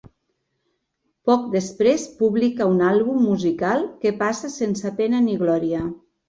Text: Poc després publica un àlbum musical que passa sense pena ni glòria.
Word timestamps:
Poc 1.29 1.43
després 1.55 2.05
publica 2.21 2.67
un 2.71 2.79
àlbum 2.93 3.19
musical 3.27 3.85
que 4.07 4.15
passa 4.23 4.51
sense 4.55 4.95
pena 5.03 5.21
ni 5.29 5.39
glòria. 5.45 5.85